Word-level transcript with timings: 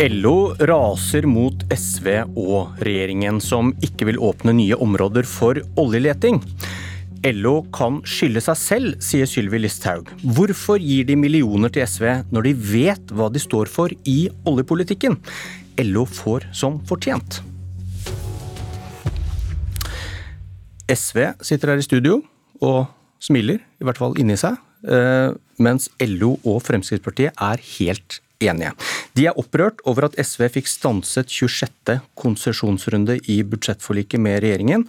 LO 0.00 0.54
raser 0.64 1.26
mot 1.28 1.60
SV 1.76 2.06
og 2.24 2.78
regjeringen, 2.80 3.36
som 3.44 3.74
ikke 3.84 4.06
vil 4.08 4.20
åpne 4.24 4.54
nye 4.56 4.78
områder 4.80 5.26
for 5.28 5.58
oljeleting. 5.76 6.38
LO 7.36 7.66
kan 7.76 7.98
skylde 8.08 8.40
seg 8.40 8.56
selv, 8.56 8.94
sier 9.04 9.28
Sylvi 9.28 9.60
Listhaug. 9.60 10.08
Hvorfor 10.24 10.80
gir 10.80 11.04
de 11.04 11.18
millioner 11.20 11.68
til 11.74 11.84
SV 11.84 12.06
når 12.32 12.48
de 12.48 12.54
vet 12.70 13.12
hva 13.12 13.28
de 13.28 13.42
står 13.44 13.68
for 13.68 13.92
i 14.08 14.30
oljepolitikken? 14.48 15.18
LO 15.84 16.06
får 16.08 16.48
som 16.56 16.80
fortjent. 16.88 17.42
SV 20.88 21.20
sitter 21.44 21.74
her 21.74 21.84
i 21.84 21.84
studio 21.84 22.22
og 22.64 22.88
smiler, 23.20 23.60
i 23.60 23.84
hvert 23.84 24.00
fall 24.00 24.16
inni 24.16 24.40
seg, 24.40 24.56
eh, 24.88 25.36
mens 25.60 25.92
LO 26.00 26.38
og 26.40 26.64
Fremskrittspartiet 26.64 27.36
er 27.36 27.68
helt 27.76 28.22
enige. 28.40 28.72
De 29.16 29.26
er 29.28 29.38
opprørt 29.38 29.82
over 29.88 30.08
at 30.08 30.18
SV 30.18 30.48
fikk 30.56 30.70
stanset 30.70 31.30
26. 31.30 32.00
konsesjonsrunde 32.18 33.18
i 33.30 33.40
budsjettforliket 33.46 34.22
med 34.22 34.40
regjeringen. 34.44 34.86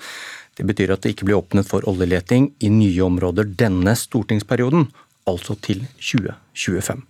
Det 0.58 0.68
betyr 0.68 0.94
at 0.96 1.04
det 1.04 1.16
ikke 1.16 1.30
blir 1.30 1.40
åpnet 1.40 1.68
for 1.68 1.86
oljeleting 1.90 2.52
i 2.60 2.72
nye 2.74 3.06
områder 3.06 3.48
denne 3.48 3.96
stortingsperioden, 3.98 4.90
altså 5.30 5.56
til 5.64 5.86
2025. 6.00 7.06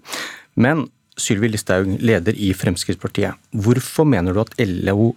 Men 0.61 0.85
Sylvi 1.21 1.51
Listhaug, 1.51 1.89
leder 2.01 2.37
i 2.37 2.51
Fremskrittspartiet, 2.55 3.37
hvorfor 3.51 4.07
mener 4.07 4.33
du 4.33 4.41
at 4.43 4.55
LO 4.61 5.11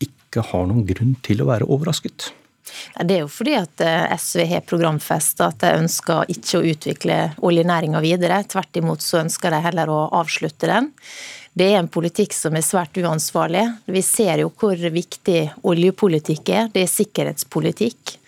ikke 0.00 0.44
har 0.52 0.68
noen 0.68 0.86
grunn 0.88 1.16
til 1.26 1.42
å 1.42 1.48
være 1.50 1.68
overrasket? 1.68 2.30
Det 3.00 3.16
er 3.16 3.24
jo 3.24 3.32
fordi 3.32 3.56
at 3.58 3.82
eh, 3.84 4.14
SV 4.16 4.44
har 4.52 4.66
programfesta 4.68 5.50
at 5.50 5.60
de 5.64 5.74
ønsker 5.80 6.30
ikke 6.34 6.60
å 6.60 6.70
utvikle 6.74 7.18
oljenæringa 7.46 8.02
videre. 8.04 8.42
Tvert 8.50 8.80
imot 8.80 9.04
så 9.04 9.22
ønsker 9.24 9.54
de 9.54 9.62
heller 9.64 9.92
å 9.92 10.06
avslutte 10.20 10.70
den. 10.70 10.90
Det 11.52 11.66
er 11.72 11.80
en 11.80 11.90
politikk 11.90 12.34
som 12.36 12.54
er 12.54 12.62
svært 12.62 12.98
uansvarlig. 13.00 13.64
Vi 13.90 14.02
ser 14.06 14.44
jo 14.44 14.52
hvor 14.54 14.78
viktig 14.78 15.40
oljepolitikk 15.66 16.52
er. 16.54 16.70
Det 16.70 16.84
er 16.86 16.92
sikkerhetspolitikk. 16.92 18.19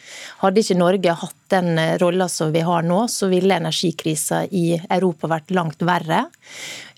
Hadde 0.42 0.62
ikke 0.62 0.78
Norge 0.78 1.16
hatt 1.22 1.38
den 1.52 1.76
rolla 2.00 2.28
som 2.32 2.52
vi 2.52 2.62
har 2.64 2.82
nå, 2.86 3.04
så 3.08 3.28
ville 3.32 3.58
energikrisa 3.60 4.44
i 4.50 4.80
Europa 4.88 5.28
vært 5.30 5.52
langt 5.54 5.84
verre. 5.84 6.24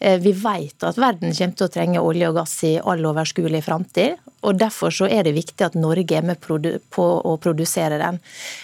Eh, 0.05 0.19
vi 0.21 0.33
vet 0.33 0.85
at 0.85 0.99
verden 1.01 1.35
kommer 1.35 1.59
til 1.59 1.67
å 1.67 1.73
trenge 1.73 2.03
olje 2.03 2.29
og 2.29 2.39
gass 2.39 2.55
i 2.67 2.75
all 2.79 3.05
overskuelig 3.09 3.63
framtid. 3.65 4.17
og 4.45 4.59
Derfor 4.61 4.93
så 4.93 5.09
er 5.09 5.25
det 5.25 5.35
viktig 5.37 5.65
at 5.65 5.79
Norge 5.79 6.19
er 6.19 6.27
med 6.27 6.41
på 6.43 7.05
å 7.05 7.37
produsere 7.41 7.99
den. 7.99 8.19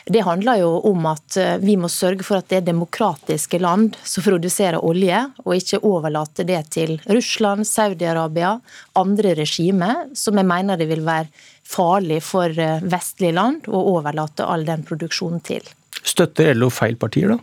Det 0.07 0.25
handler 0.27 0.61
jo 0.61 0.73
om 0.91 1.07
at 1.11 1.37
eh, 1.41 1.57
vi 1.63 1.77
må 1.81 1.89
sørge 1.89 2.27
for 2.27 2.41
at 2.41 2.51
det 2.51 2.61
er 2.61 2.69
demokratiske 2.69 3.61
land 3.63 3.97
som 4.05 4.27
produserer 4.27 4.85
olje, 4.85 5.23
og 5.45 5.57
ikke 5.57 5.83
overlate 5.87 6.45
det 6.45 6.63
til 6.77 6.99
Russland, 7.09 7.65
Saudi-Arabia, 7.67 8.59
andre 9.01 9.35
regimer 9.39 10.11
som 10.15 10.37
jeg 10.37 10.51
mener 10.51 10.77
det 10.77 10.91
vil 10.91 11.07
være 11.07 11.31
farlig 11.71 12.23
for 12.27 12.57
eh, 12.59 12.83
vestlige 12.83 13.37
land 13.37 13.69
å 13.71 13.85
overlate 13.97 14.47
all 14.47 14.67
den 14.69 14.85
produksjonen 14.87 15.45
til. 15.47 15.65
Støtter 16.01 16.55
LO 16.57 16.71
feil 16.73 16.99
partier, 17.01 17.35
da? 17.35 17.39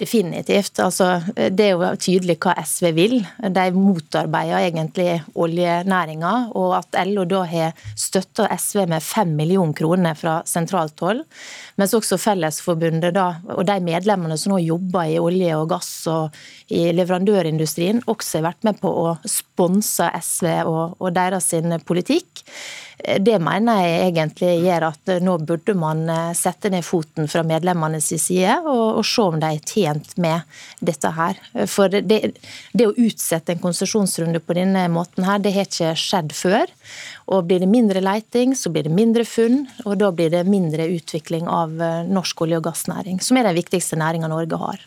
Definitivt. 0.00 0.78
Altså, 0.80 1.18
det 1.36 1.66
er 1.66 1.74
jo 1.74 1.88
tydelig 2.00 2.38
hva 2.40 2.54
SV 2.64 2.86
vil. 2.96 3.18
De 3.52 3.64
motarbeider 3.74 4.64
egentlig 4.70 5.18
oljenæringa. 5.36 6.30
Og 6.56 6.72
at 6.78 6.96
LO 7.10 7.26
da 7.28 7.42
har 7.50 7.74
støtta 8.00 8.46
SV 8.54 8.86
med 8.94 9.04
fem 9.04 9.34
millioner 9.36 9.76
kroner 9.76 10.16
fra 10.16 10.38
sentralt 10.48 11.04
hold, 11.04 11.20
mens 11.80 11.94
også 11.96 12.18
Fellesforbundet 12.20 13.14
da, 13.16 13.30
og 13.56 13.64
de 13.68 13.78
medlemmene 13.84 14.36
som 14.40 14.54
nå 14.54 14.60
jobber 14.62 15.08
i 15.08 15.18
olje 15.20 15.56
og 15.56 15.70
gass 15.72 15.90
og 16.10 16.36
i 16.70 16.90
leverandørindustrien, 16.94 18.02
også 18.10 18.38
har 18.38 18.50
vært 18.50 18.68
med 18.68 18.78
på 18.82 18.92
å 19.06 19.16
sponse 19.24 20.06
SV 20.20 20.46
og, 20.68 21.00
og 21.00 21.10
deres 21.16 21.50
politikk. 21.86 22.44
Det 23.00 23.38
mener 23.40 23.80
jeg 23.80 24.08
egentlig 24.10 24.50
gjør 24.66 24.86
at 24.90 25.12
nå 25.24 25.36
burde 25.48 25.74
man 25.78 26.02
eh, 26.12 26.32
sette 26.36 26.68
ned 26.72 26.84
foten 26.84 27.30
fra 27.32 27.42
medlemmenes 27.46 28.10
side 28.20 28.58
og, 28.60 29.00
og 29.00 29.06
se 29.08 29.24
om 29.24 29.38
de 29.40 29.48
er 29.54 29.62
tjent 29.64 30.12
med 30.20 30.44
dette 30.84 31.12
her. 31.16 31.40
For 31.70 31.88
det, 31.88 32.20
det 32.76 32.88
å 32.88 32.92
utsette 32.92 33.54
en 33.54 33.62
konsesjonsrunde 33.62 34.42
på 34.44 34.58
denne 34.58 34.84
måten 34.92 35.24
her, 35.24 35.40
det 35.40 35.54
har 35.56 35.68
ikke 35.68 35.94
skjedd 35.98 36.36
før. 36.36 36.68
Og 37.30 37.46
Blir 37.50 37.62
det 37.62 37.68
mindre 37.70 38.02
leiting, 38.02 38.54
så 38.58 38.72
blir 38.72 38.86
det 38.86 38.92
mindre 38.94 39.24
funn, 39.28 39.64
og 39.84 39.98
da 40.00 40.10
blir 40.14 40.30
det 40.32 40.44
mindre 40.48 40.86
utvikling 40.92 41.48
av 41.50 41.74
eh, 41.80 42.04
norsk 42.08 42.44
olje- 42.46 42.60
og 42.60 42.66
gassnæring, 42.68 43.20
som 43.22 43.38
er 43.38 43.48
den 43.48 43.58
viktigste 43.58 43.98
næringa 44.00 44.30
Norge 44.30 44.58
har. 44.60 44.84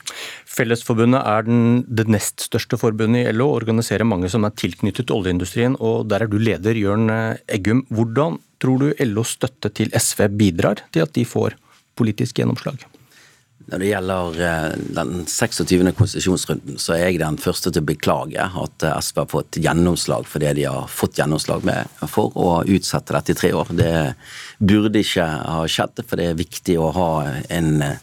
Fellesforbundet 0.50 1.24
er 1.24 1.48
den, 1.48 1.84
det 1.88 2.08
nest 2.12 2.48
største 2.50 2.80
forbundet 2.80 3.28
i 3.28 3.36
LO, 3.36 3.50
og 3.52 3.64
organiserer 3.64 4.08
mange 4.08 4.32
som 4.32 4.48
er 4.48 4.56
tilknyttet 4.60 5.14
oljeindustrien, 5.14 5.78
og 5.80 6.08
der 6.12 6.26
er 6.26 6.32
du 6.32 6.40
leder, 6.42 6.78
Jørn 6.78 7.10
Eggum. 7.48 7.86
Hvordan 7.94 8.40
tror 8.64 8.80
du 8.80 9.06
LOs 9.10 9.36
støtte 9.38 9.72
til 9.76 9.92
SV 9.98 10.28
bidrar 10.40 10.86
til 10.94 11.08
at 11.08 11.16
de 11.16 11.28
får 11.28 11.58
politisk 12.00 12.40
gjennomslag? 12.40 12.84
Når 13.72 13.80
det 13.80 13.90
gjelder 13.90 14.40
eh, 14.44 14.72
den 14.98 15.12
26. 15.30 15.92
konsesjonsrunden, 15.96 16.80
så 16.82 16.98
er 16.98 17.06
jeg 17.06 17.22
den 17.22 17.38
første 17.40 17.72
til 17.72 17.84
å 17.84 17.88
beklage 17.88 18.44
at 18.44 18.84
eh, 18.84 18.96
SV 19.00 19.22
har 19.22 19.30
fått 19.32 19.60
gjennomslag 19.64 20.28
for 20.28 20.44
det 20.44 20.56
de 20.58 20.66
har 20.68 20.90
fått 20.92 21.22
gjennomslag 21.22 21.64
med 21.68 22.04
for 22.12 22.36
å 22.36 22.50
utsette 22.68 23.16
dette 23.16 23.32
i 23.32 23.40
tre 23.40 23.54
år. 23.56 23.72
Det 23.80 23.94
burde 24.60 25.04
ikke 25.04 25.28
ha 25.28 25.64
skjedd, 25.72 26.04
for 26.04 26.20
det 26.20 26.32
er 26.32 26.42
viktig 26.42 26.76
å 26.82 26.92
ha 26.98 27.12
en 27.48 27.72
eh, 27.88 28.02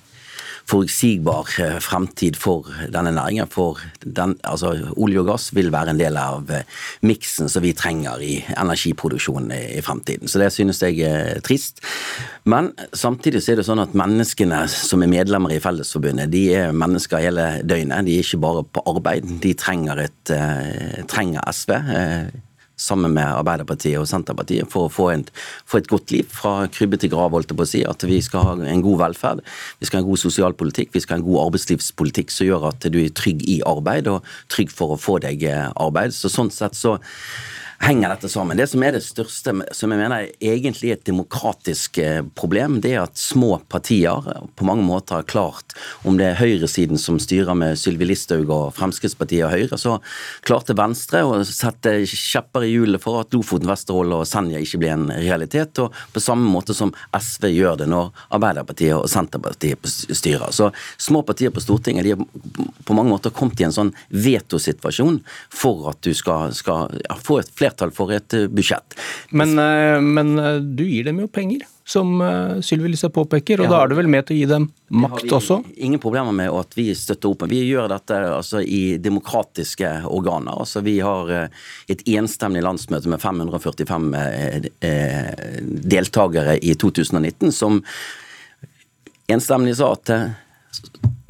forutsigbar 0.70 1.50
eh, 1.60 1.78
fremtid 1.82 2.38
for 2.38 2.68
denne 2.92 3.12
næringen. 3.14 3.48
For 3.50 3.80
den, 4.04 4.36
altså, 4.44 4.72
olje 4.96 5.22
og 5.22 5.30
gass 5.32 5.50
vil 5.56 5.72
være 5.74 5.94
en 5.94 6.00
del 6.00 6.18
av 6.20 6.50
eh, 6.54 6.66
miksen 7.06 7.50
som 7.50 7.64
vi 7.64 7.74
trenger 7.76 8.22
i 8.22 8.38
energiproduksjonen 8.56 9.52
i 9.56 9.82
fremtiden. 9.84 10.30
Så 10.30 10.42
det 10.42 10.52
synes 10.54 10.82
jeg 10.82 11.00
er 11.06 11.40
trist. 11.46 11.82
Men 12.48 12.72
samtidig 12.96 13.42
så 13.44 13.54
er 13.54 13.60
det 13.60 13.66
sånn 13.68 13.82
at 13.82 13.96
menneskene 13.98 14.62
som 14.72 15.02
er 15.04 15.12
medlemmer 15.12 15.54
i 15.54 15.62
Fellesforbundet, 15.62 16.30
de 16.32 16.44
er 16.56 16.76
mennesker 16.76 17.24
hele 17.24 17.48
døgnet. 17.66 18.06
De 18.06 18.18
er 18.18 18.26
ikke 18.26 18.44
bare 18.44 18.66
på 18.66 18.84
arbeid. 18.90 19.26
De 19.42 19.56
trenger, 19.58 20.06
et, 20.06 20.36
eh, 20.36 21.02
trenger 21.10 21.44
SV 21.50 21.76
sammen 22.80 23.14
med 23.16 23.28
Arbeiderpartiet 23.28 24.00
og 24.00 24.08
Senterpartiet 24.10 24.70
for 24.72 24.88
å 24.88 24.92
få, 24.92 25.10
en, 25.14 25.24
få 25.68 25.80
et 25.80 25.90
godt 25.90 26.14
liv 26.14 26.28
fra 26.32 26.66
krybbe 26.72 27.00
til 27.00 27.12
grav, 27.12 27.34
holdt 27.36 27.52
jeg 27.52 27.60
på 27.60 27.66
å 27.66 27.70
si. 27.72 27.84
At 27.86 28.04
vi 28.08 28.20
skal 28.24 28.46
ha 28.46 28.56
en 28.72 28.84
god 28.84 29.02
velferd, 29.04 29.44
vi 29.80 29.88
skal 29.88 30.00
ha 30.00 30.04
en 30.04 30.10
god 30.10 30.22
sosialpolitikk, 30.24 30.94
vi 30.96 31.04
skal 31.04 31.18
ha 31.18 31.22
en 31.22 31.28
god 31.28 31.42
arbeidslivspolitikk 31.46 32.34
som 32.34 32.48
gjør 32.48 32.70
at 32.72 32.88
du 32.90 33.00
er 33.02 33.14
trygg 33.16 33.44
i 33.48 33.60
arbeid 33.68 34.10
og 34.10 34.26
trygg 34.52 34.72
for 34.74 34.96
å 34.96 35.00
få 35.00 35.20
deg 35.24 35.44
arbeid. 35.50 36.16
Så 36.16 36.32
sånn 36.32 36.52
sett 36.54 36.78
så 36.78 36.98
henger 37.80 38.08
dette 38.12 38.28
sammen. 38.28 38.56
Det 38.56 38.66
som 38.68 38.82
er 38.84 38.92
det 38.92 39.00
største, 39.00 39.54
som 39.72 39.92
jeg 39.92 39.98
mener 39.98 40.26
er 40.26 40.52
egentlig 40.52 40.92
et 40.92 41.04
demokratisk 41.08 41.96
eh, 42.02 42.20
problem, 42.36 42.76
det 42.84 42.92
er 42.92 43.06
at 43.06 43.16
små 43.18 43.54
partier 43.72 44.26
på 44.56 44.66
mange 44.68 44.84
måter 44.84 45.16
har 45.16 45.28
klart, 45.28 45.72
om 46.04 46.18
det 46.20 46.26
er 46.28 46.38
høyresiden 46.42 47.00
som 47.00 47.16
styrer 47.22 47.56
med 47.56 47.78
Sylvi 47.80 48.04
Listhaug 48.10 48.52
og 48.52 48.74
Fremskrittspartiet 48.76 49.46
og 49.46 49.54
Høyre, 49.54 49.78
så 49.80 49.96
klarte 50.44 50.76
Venstre 50.76 51.22
å 51.24 51.40
sette 51.48 51.94
kjepper 52.04 52.66
i 52.68 52.74
hjulet 52.74 53.00
for 53.00 53.22
at 53.22 53.32
Lofoten, 53.32 53.70
Vesterålen 53.70 54.18
og 54.18 54.28
Senja 54.28 54.60
ikke 54.60 54.82
blir 54.82 54.94
en 54.98 55.08
realitet, 55.16 55.80
og 55.80 55.96
på 56.12 56.22
samme 56.22 56.52
måte 56.52 56.76
som 56.76 56.92
SV 57.16 57.48
gjør 57.54 57.80
det 57.80 57.88
når 57.88 58.12
Arbeiderpartiet 58.28 58.98
og 58.98 59.08
Senterpartiet 59.08 59.88
styrer. 59.88 60.52
Så 60.52 60.68
små 61.00 61.24
partier 61.24 61.54
på 61.54 61.64
Stortinget 61.64 62.04
de 62.04 62.14
har 62.14 62.68
på 62.84 62.98
mange 62.98 63.14
måter 63.14 63.32
kommet 63.32 63.60
i 63.62 63.68
en 63.70 63.74
sånn 63.74 63.94
vetosituasjon 64.12 65.22
for 65.48 65.88
at 65.94 66.04
du 66.04 66.12
skal, 66.16 66.52
skal 66.56 66.92
ja, 67.06 67.16
få 67.16 67.40
et 67.40 67.50
flertall 67.56 67.69
flertall 67.70 67.92
for 67.94 68.12
et 68.12 68.34
eh, 68.34 68.48
budsjett. 68.48 68.96
Men, 69.30 69.58
eh, 69.58 70.00
men 70.00 70.38
eh, 70.38 70.60
du 70.60 70.84
gir 70.84 71.04
dem 71.04 71.20
jo 71.20 71.28
penger, 71.28 71.66
som 71.84 72.20
Sylvi 72.62 72.92
Listhaug 72.92 73.12
påpeker, 73.16 73.60
og 73.60 73.66
ja, 73.66 73.70
da 73.72 73.78
er 73.82 73.88
du 73.90 73.96
vel 73.98 74.06
med 74.06 74.26
til 74.28 74.36
å 74.36 74.38
gi 74.38 74.46
dem 74.46 74.68
makt 74.94 75.24
vi, 75.24 75.32
også? 75.34 75.56
Ingen 75.82 75.98
problemer 75.98 76.30
med 76.30 76.52
at 76.54 76.76
vi 76.78 76.92
støtter 76.94 77.32
opp. 77.32 77.42
Vi 77.50 77.64
gjør 77.66 77.88
dette 77.90 78.20
altså, 78.30 78.60
i 78.62 78.96
demokratiske 79.02 79.90
organer. 80.06 80.54
Altså, 80.54 80.84
vi 80.86 81.00
har 81.02 81.32
et 81.90 82.04
enstemmig 82.14 82.62
landsmøte 82.62 83.10
med 83.10 83.18
545 83.18 84.06
eh, 84.14 84.68
deltakere 85.66 86.60
i 86.62 86.76
2019 86.78 87.50
som 87.58 87.82
enstemmig 89.30 89.74
sa 89.80 89.90
at 89.96 90.14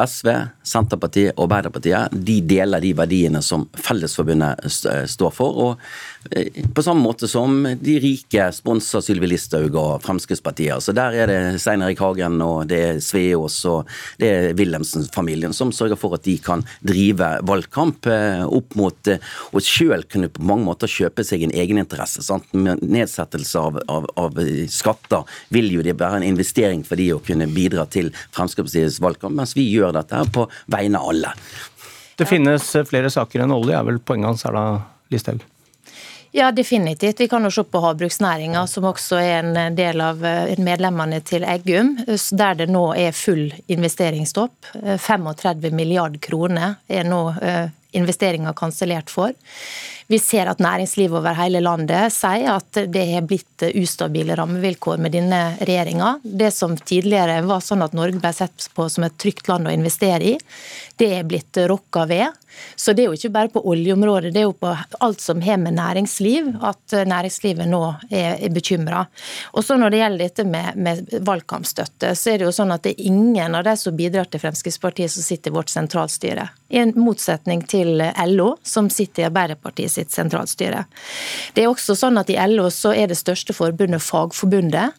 SV, 0.04 0.30
Senterpartiet 0.66 1.34
og 1.36 1.46
Arbeiderpartiet 1.48 2.14
de 2.14 2.38
deler 2.46 2.82
de 2.82 2.94
verdiene 2.96 3.42
som 3.44 3.66
Fellesforbundet 3.76 4.66
står 4.70 5.34
for. 5.34 5.60
og 5.66 5.84
Eh, 6.30 6.66
på 6.74 6.82
samme 6.82 7.00
måte 7.00 7.28
som 7.28 7.62
de 7.80 7.94
rike 8.00 8.50
sponser 8.52 9.00
Sylvi 9.00 9.30
Listhaug 9.30 9.76
og 9.80 10.02
Fremskrittspartiet. 10.04 10.82
Så 10.84 10.92
Der 10.92 11.14
er 11.16 11.26
det 11.26 11.60
Stein 11.60 11.80
Erik 11.80 11.98
Hagen 11.98 12.42
og 12.44 12.68
det 12.68 12.80
er 12.80 13.00
Sveås 13.00 13.64
og 13.64 13.88
det 14.18 14.28
er 14.28 14.52
Wilhelmsen-familien 14.54 15.54
som 15.56 15.72
sørger 15.72 15.96
for 15.96 16.14
at 16.14 16.24
de 16.24 16.36
kan 16.36 16.62
drive 16.84 17.40
valgkamp 17.40 18.06
eh, 18.06 18.44
opp 18.44 18.76
mot 18.76 19.08
å 19.08 19.16
og 19.60 19.64
sjøl 19.64 20.04
kunne 20.08 20.28
på 20.28 20.44
mange 20.44 20.64
måter 20.64 20.88
kjøpe 20.88 21.24
seg 21.24 21.42
en 21.42 21.54
egeninteresse. 21.56 22.20
Med 22.52 22.82
nedsettelse 22.84 23.58
av, 23.58 23.80
av, 23.88 24.06
av, 24.16 24.36
skatter 24.68 25.24
vil 25.48 25.70
jo 25.72 25.82
det 25.82 25.96
være 25.98 26.20
en 26.20 26.28
investering 26.28 26.84
for 26.84 27.00
de 27.00 27.10
å 27.14 27.22
kunne 27.24 27.48
bidra 27.48 27.86
til 27.88 28.12
Fremskrittspartiets 28.36 29.00
valgkamp, 29.00 29.34
mens 29.36 29.56
vi 29.56 29.66
gjør 29.72 29.89
dette 29.96 30.24
på 30.32 30.46
vegne 30.72 30.98
av 30.98 31.14
alle. 31.14 31.32
Det 32.16 32.28
finnes 32.28 32.66
flere 32.88 33.10
saker 33.10 33.46
enn 33.46 33.54
olje, 33.54 33.78
er 33.78 33.86
vel 33.86 33.98
poenget 34.04 34.34
hans 34.34 34.44
her 34.44 34.56
da, 34.56 34.64
Listhaug? 35.12 35.46
Ja, 36.32 36.52
definitivt. 36.54 37.20
Vi 37.20 37.26
kan 37.28 37.42
jo 37.42 37.50
se 37.50 37.64
på 37.66 37.80
havbruksnæringa, 37.82 38.62
som 38.70 38.84
også 38.86 39.18
er 39.18 39.40
en 39.40 39.74
del 39.74 39.98
av 40.04 40.20
medlemmene 40.62 41.18
til 41.26 41.42
Eggum, 41.42 41.96
der 42.06 42.60
det 42.60 42.68
nå 42.70 42.84
er 42.94 43.16
full 43.16 43.48
investeringsstopp. 43.66 44.68
35 44.78 45.72
milliard 45.74 46.20
kroner 46.22 46.76
er 46.86 47.08
nå 47.08 47.24
investeringer 47.96 48.52
kansellert 48.56 49.10
for. 49.10 49.34
Vi 50.10 50.18
ser 50.18 50.48
at 50.50 50.58
næringslivet 50.62 51.20
over 51.20 51.36
hele 51.38 51.60
landet 51.62 52.10
sier 52.14 52.56
at 52.56 52.80
det 52.90 53.04
har 53.12 53.26
blitt 53.30 53.62
ustabile 53.78 54.34
rammevilkår 54.38 54.98
med 54.98 55.14
denne 55.14 55.40
regjeringa. 55.60 56.16
Det 56.24 56.50
som 56.54 56.74
tidligere 56.74 57.40
var 57.46 57.62
sånn 57.62 57.84
at 57.86 57.94
Norge 57.94 58.18
ble 58.18 58.32
sett 58.34 58.70
på 58.74 58.88
som 58.90 59.06
et 59.06 59.18
trygt 59.22 59.50
land 59.50 59.70
å 59.70 59.74
investere 59.74 60.32
i, 60.32 60.36
det 60.98 61.12
er 61.20 61.28
blitt 61.30 61.62
rokka 61.70 62.08
ved. 62.10 62.34
Så 62.76 62.94
det 62.96 63.04
er 63.04 63.10
jo 63.10 63.18
ikke 63.18 63.32
bare 63.34 63.52
på 63.52 63.62
oljeområdet, 63.72 64.32
det 64.34 64.42
er 64.42 64.48
jo 64.48 64.56
på 64.56 64.72
alt 65.04 65.20
som 65.20 65.42
har 65.44 65.58
med 65.60 65.76
næringsliv, 65.76 66.52
at 66.64 66.96
næringslivet 67.08 67.68
nå 67.68 67.82
er, 68.10 68.38
er 68.38 68.54
bekymra. 68.54 69.04
Og 69.54 69.64
så 69.66 69.76
når 69.80 69.92
det 69.92 70.00
gjelder 70.02 70.24
dette 70.24 70.46
med, 70.48 70.80
med, 70.80 71.14
valgkampstøtte, 71.26 72.14
så 72.16 72.32
er 72.32 72.40
det 72.40 72.48
jo 72.48 72.54
sånn 72.54 72.74
at 72.74 72.84
det 72.86 72.94
er 72.94 73.10
ingen 73.10 73.56
av 73.58 73.66
de 73.66 73.76
som 73.80 73.96
bidrar 73.96 74.30
til 74.30 74.42
Fremskrittspartiet 74.42 75.12
som 75.12 75.26
sitter 75.26 75.52
i 75.52 75.56
vårt 75.58 75.72
sentralstyre. 75.72 76.48
I 76.70 76.82
en 76.84 76.94
motsetning 76.98 77.64
til 77.70 78.02
LO, 78.30 78.52
som 78.62 78.90
sitter 78.92 79.24
i 79.24 79.28
Arbeiderpartiet 79.28 79.92
sitt 79.96 80.14
sentralstyre. 80.14 80.84
Det 81.54 81.64
er 81.64 81.72
også 81.72 81.96
sånn 81.98 82.20
at 82.20 82.30
I 82.32 82.38
LO 82.50 82.70
så 82.74 82.94
er 82.94 83.10
det 83.10 83.18
største 83.18 83.56
forbundet 83.56 84.04
Fagforbundet. 84.04 84.96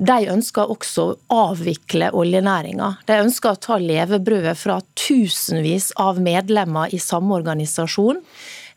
De 0.00 0.16
ønsker 0.32 0.70
også 0.72 1.02
å 1.12 1.38
avvikle 1.50 2.08
oljenæringa. 2.16 2.94
De 3.04 3.18
ønsker 3.20 3.52
å 3.52 3.60
ta 3.60 3.76
levebrødet 3.80 4.56
fra 4.56 4.78
tusenvis 4.96 5.90
av 6.00 6.22
medlemmer 6.24 6.94
i 6.96 7.00
samme 7.02 7.36
organisasjon. 7.36 8.22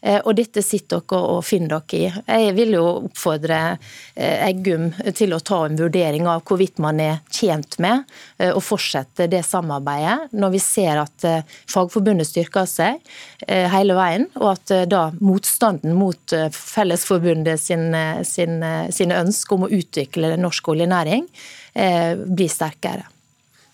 Eh, 0.03 0.19
og 0.27 0.35
dette 0.35 0.61
sitter 0.63 1.00
dere 1.00 1.19
og 1.38 1.44
finner 1.47 1.79
dere 1.88 2.00
i. 2.00 2.23
Jeg 2.44 2.55
vil 2.57 2.75
jo 2.75 2.83
oppfordre 3.07 3.59
eh, 3.71 4.44
Eggum 4.50 4.89
til 5.15 5.35
å 5.35 5.39
ta 5.39 5.61
en 5.67 5.79
vurdering 5.79 6.27
av 6.27 6.44
hvorvidt 6.47 6.81
man 6.83 7.00
er 7.00 7.21
tjent 7.31 7.77
med 7.83 8.03
eh, 8.38 8.51
å 8.51 8.59
fortsette 8.63 9.29
det 9.31 9.44
samarbeidet, 9.47 10.33
når 10.35 10.55
vi 10.57 10.61
ser 10.63 11.00
at 11.05 11.25
Fagforbundet 11.71 12.27
styrker 12.27 12.65
seg 12.67 13.00
hele 13.47 13.95
veien, 13.95 14.25
og 14.39 14.47
at 14.53 14.71
da 14.89 15.03
motstanden 15.23 15.95
mot 15.97 16.33
Fellesforbundet 16.56 17.61
sin, 17.61 17.95
sin, 18.27 18.59
sine 18.94 19.19
ønsker 19.23 19.57
om 19.57 19.65
å 19.67 19.71
utvikle 19.71 20.33
norsk 20.39 20.69
oljenæring 20.73 21.27
blir 21.73 22.51
sterkere. 22.51 23.07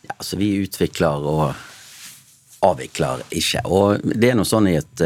Ja, 0.08 0.16
så 0.20 0.40
Vi 0.40 0.52
utvikler 0.64 1.26
og 1.32 1.69
avvikler 2.66 3.24
ikke. 3.30 3.64
Og 3.66 4.04
det 4.04 4.32
er 4.32 4.40
noe 4.40 4.48
sånn 4.48 4.68
i 4.72 4.78
et 4.80 5.06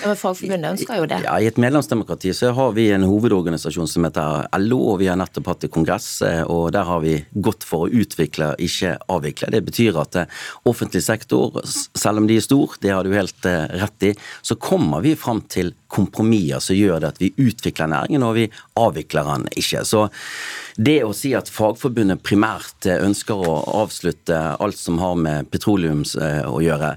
ja, 0.00 0.08
men 0.08 0.18
Fagforbundet 0.18 0.74
ønsker 0.74 0.98
jo 0.98 1.06
det. 1.08 1.20
Ja, 1.26 1.36
I 1.40 1.48
et 1.48 1.58
medlemsdemokrati 1.60 2.32
så 2.36 2.52
har 2.56 2.72
vi 2.76 2.88
en 2.94 3.06
hovedorganisasjon 3.06 3.88
som 3.90 4.06
heter 4.06 4.48
LO, 4.62 4.80
og 4.92 5.00
vi 5.02 5.08
har 5.10 5.18
nettopp 5.20 5.50
hatt 5.52 5.66
en 5.66 5.72
kongress, 5.74 6.08
eh, 6.26 6.42
og 6.42 6.72
der 6.76 6.86
har 6.88 7.02
vi 7.04 7.16
gått 7.32 7.66
for 7.66 7.86
å 7.86 8.02
utvikle, 8.02 8.52
ikke 8.62 8.96
avvikle. 9.12 9.50
Det 9.54 9.62
betyr 9.68 10.00
at 10.02 10.20
eh, 10.20 10.42
offentlig 10.70 11.04
sektor, 11.06 11.60
selv 11.64 12.22
om 12.22 12.28
de 12.30 12.38
er 12.38 12.46
stor, 12.46 12.76
det 12.82 12.94
har 12.94 13.06
du 13.06 13.14
helt 13.14 13.48
eh, 13.50 13.66
rett 13.82 14.08
i, 14.10 14.14
så 14.42 14.58
kommer 14.60 15.04
vi 15.04 15.14
fram 15.18 15.44
til 15.50 15.74
kompromisser 15.94 16.62
som 16.64 16.76
gjør 16.76 17.02
det 17.02 17.12
at 17.12 17.22
vi 17.22 17.32
utvikler 17.38 17.90
næringen, 17.92 18.26
og 18.26 18.38
vi 18.38 18.48
avvikler 18.80 19.28
den 19.30 19.48
ikke. 19.54 19.84
Så 19.86 20.08
det 20.76 20.96
å 21.06 21.12
si 21.14 21.30
at 21.36 21.50
Fagforbundet 21.52 22.22
primært 22.26 22.88
ønsker 22.90 23.38
å 23.46 23.52
avslutte 23.82 24.38
alt 24.58 24.78
som 24.78 24.98
har 24.98 25.14
med 25.18 25.50
petroleum 25.52 26.02
å 26.02 26.58
gjøre, 26.62 26.94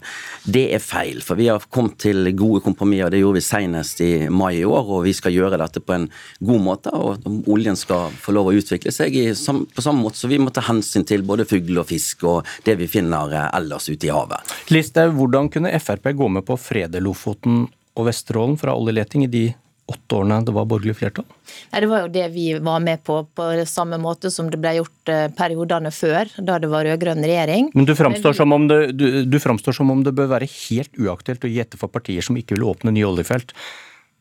det 0.50 0.64
er 0.74 0.82
feil. 0.84 1.22
For 1.26 1.38
vi 1.38 1.50
har 1.52 1.66
kommet 1.70 2.00
til 2.02 2.32
gode 2.38 2.64
kompromisser, 2.66 3.12
det 3.14 3.22
gjorde 3.22 3.42
vi 3.42 3.46
senest 3.46 4.02
i 4.02 4.12
mai 4.34 4.56
i 4.62 4.66
år, 4.66 4.90
og 4.98 5.06
vi 5.06 5.14
skal 5.14 5.36
gjøre 5.36 5.60
dette 5.62 5.84
på 5.84 5.94
en 5.94 6.08
god 6.40 6.66
måte. 6.66 6.94
Og 6.96 7.28
oljen 7.54 7.78
skal 7.78 8.14
få 8.18 8.34
lov 8.34 8.50
å 8.50 8.56
utvikle 8.58 8.94
seg 8.94 9.14
på 9.38 9.84
samme 9.84 10.02
måte 10.02 10.18
så 10.18 10.30
vi 10.32 10.40
må 10.42 10.52
ta 10.54 10.64
hensyn 10.66 11.06
til 11.08 11.26
både 11.28 11.46
fugl 11.48 11.82
og 11.82 11.90
fisk 11.92 12.26
og 12.28 12.50
det 12.66 12.78
vi 12.80 12.90
finner 12.90 13.34
ellers 13.48 13.90
ute 13.92 14.10
i 14.10 14.14
havet. 14.14 14.56
Listhaug, 14.74 15.14
hvordan 15.20 15.52
kunne 15.54 15.76
Frp 15.78 16.12
gå 16.18 16.30
med 16.32 16.46
på 16.48 16.58
å 16.58 16.62
frede 16.62 17.02
Lofoten 17.04 17.68
og 17.98 18.10
Vesterålen 18.10 18.58
fra 18.60 18.76
oljeleting 18.78 19.26
i 19.26 19.32
de 19.32 19.46
åtte 19.88 20.18
årene 20.20 20.42
det 20.46 20.54
var 20.56 20.68
borgerlig 20.70 20.98
flertall? 21.00 21.26
Nei, 21.72 21.82
Det 21.82 21.90
var 21.92 22.06
jo 22.06 22.12
det 22.12 22.26
vi 22.34 22.48
var 22.60 22.84
med 22.84 23.04
på, 23.08 23.22
på 23.36 23.48
samme 23.70 24.00
måte 24.02 24.32
som 24.34 24.52
det 24.52 24.60
ble 24.62 24.76
gjort 24.80 25.12
eh, 25.14 25.28
periodene 25.38 25.92
før, 25.96 26.32
da 26.38 26.60
det 26.60 26.72
var 26.72 26.88
rød-grønn 26.88 27.24
regjering. 27.24 27.72
Men 27.74 27.88
du 27.88 27.96
framstår, 27.96 28.36
vi... 28.36 28.42
som 28.42 28.56
om 28.56 28.68
det, 28.68 28.80
du, 29.00 29.08
du 29.24 29.40
framstår 29.40 29.80
som 29.80 29.92
om 29.94 30.04
det 30.04 30.16
bør 30.18 30.32
være 30.36 30.50
helt 30.52 30.92
uaktuelt 31.00 31.48
å 31.48 31.52
gi 31.52 31.62
etter 31.64 31.80
for 31.80 31.92
partier 31.94 32.26
som 32.26 32.38
ikke 32.40 32.58
vil 32.58 32.68
åpne 32.68 32.96
nye 32.96 33.08
oljefelt 33.08 33.56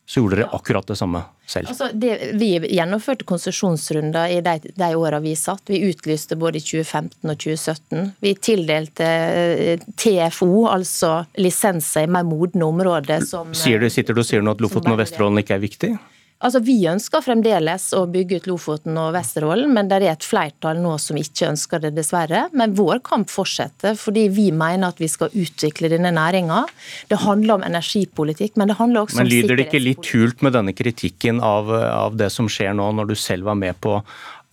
så 0.09 0.21
gjorde 0.21 0.37
dere 0.39 0.49
akkurat 0.55 0.87
det 0.87 0.95
samme 0.95 1.19
selv. 1.45 1.67
Altså, 1.67 1.89
det, 1.93 2.11
vi 2.39 2.53
gjennomførte 2.63 3.25
konsesjonsrunder 3.27 4.31
i 4.31 4.39
de, 4.45 4.71
de 4.79 4.87
årene 4.95 5.19
vi 5.25 5.33
satt. 5.35 5.65
Vi 5.67 5.81
utlyste 5.89 6.37
både 6.39 6.61
i 6.61 6.63
2015 6.63 7.27
og 7.27 7.41
2017. 7.43 8.05
Vi 8.23 8.33
tildelte 8.39 9.07
eh, 9.07 9.83
TFO, 9.99 10.51
altså 10.71 11.11
lisenser 11.35 12.07
i 12.07 12.11
mer 12.15 12.23
modne 12.27 12.69
områder 12.69 13.27
som 13.27 13.51
Sier 13.57 13.83
du, 13.83 13.89
Sitter 13.91 14.15
du 14.15 14.23
og 14.23 14.29
sier 14.29 14.45
nå 14.45 14.55
at 14.55 14.63
Lofoten 14.63 14.95
og 14.95 15.01
Vesterålen 15.01 15.43
ikke 15.43 15.57
er 15.57 15.65
viktig? 15.65 15.91
Altså, 16.37 16.61
Vi 16.61 16.75
ønsker 16.85 17.23
fremdeles 17.25 17.87
å 17.97 18.03
bygge 18.13 18.37
ut 18.37 18.47
Lofoten 18.51 18.97
og 19.01 19.15
Vesterålen, 19.15 19.71
men 19.73 19.89
det 19.89 19.97
er 19.97 20.11
et 20.11 20.25
flertall 20.25 20.77
nå 20.83 20.93
som 21.01 21.17
ikke 21.17 21.49
ønsker 21.49 21.81
det, 21.81 21.95
dessverre. 21.97 22.43
Men 22.53 22.75
vår 22.77 23.01
kamp 23.07 23.31
fortsetter, 23.33 23.97
fordi 23.97 24.27
vi 24.29 24.51
mener 24.53 24.93
at 24.93 25.01
vi 25.01 25.09
skal 25.09 25.33
utvikle 25.33 25.89
denne 25.89 26.13
næringa. 26.13 26.63
Det 27.09 27.23
handler 27.23 27.57
om 27.57 27.65
energipolitikk, 27.65 28.53
men 28.55 28.69
det 28.69 28.77
handler 28.77 29.07
også 29.07 29.17
men 29.17 29.25
om 29.25 29.33
sikkerhetspolitikk. 29.33 29.41
Men 29.41 29.49
lyder 29.49 29.61
det 29.63 29.67
ikke 29.67 29.85
litt 29.87 30.13
hult 30.13 30.45
med 30.45 30.57
denne 30.59 30.77
kritikken 30.77 31.41
av, 31.41 31.73
av 31.73 32.21
det 32.21 32.29
som 32.33 32.49
skjer 32.51 32.77
nå, 32.77 32.91
når 32.99 33.13
du 33.13 33.17
selv 33.17 33.49
var 33.49 33.57
med 33.57 33.79
på 33.81 33.97